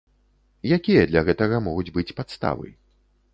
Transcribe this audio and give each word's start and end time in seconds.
Якія 0.77 1.03
для 1.11 1.23
гэтага 1.27 1.59
могуць 1.67 1.93
быць 1.99 2.07
падставы? 2.21 2.73